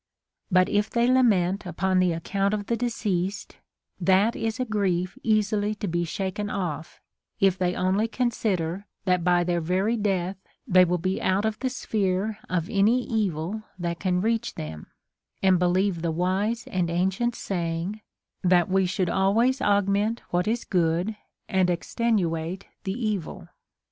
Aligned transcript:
But 0.49 0.67
if 0.67 0.89
they 0.89 1.05
lament 1.05 1.63
upon 1.67 1.99
the 1.99 2.11
account 2.11 2.55
of 2.55 2.65
the 2.65 2.75
de 2.75 2.89
ceased, 2.89 3.57
that 3.99 4.35
is 4.35 4.59
a 4.59 4.65
grief 4.65 5.15
easily 5.21 5.75
to 5.75 5.87
be 5.87 6.05
shaken 6.05 6.49
off", 6.49 6.99
if 7.39 7.55
they 7.55 7.75
only 7.75 8.07
consider 8.07 8.87
that 9.05 9.23
by 9.23 9.43
their 9.43 9.61
very 9.61 9.95
death 9.95 10.37
they 10.65 10.85
will 10.85 10.97
be 10.97 11.21
out 11.21 11.45
of 11.45 11.59
the 11.59 11.69
sphere 11.69 12.39
of 12.49 12.67
any 12.67 13.03
evil 13.03 13.61
that 13.77 13.99
can 13.99 14.21
reach 14.21 14.55
them, 14.55 14.87
and 15.43 15.59
believe 15.59 16.01
the 16.01 16.11
Avise 16.11 16.67
and 16.71 16.89
ancient 16.89 17.35
saying, 17.35 18.01
that 18.41 18.69
we 18.69 18.87
should 18.87 19.07
always 19.07 19.61
augment 19.61 20.21
what 20.31 20.47
is 20.47 20.65
good, 20.65 21.15
and 21.47 21.69
extenuate 21.69 22.65
the 22.85 22.93
evil. 22.93 23.49